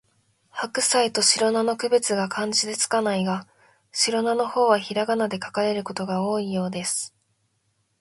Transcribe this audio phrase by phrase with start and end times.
[0.49, 3.47] ハクサイとシロナの区別が漢字で付かないが、
[3.91, 7.13] シロナの方はひらがなで書かれることが多いようです